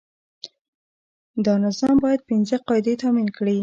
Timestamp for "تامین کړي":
3.01-3.57